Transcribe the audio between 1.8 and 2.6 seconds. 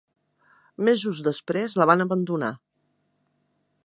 la van abandonar.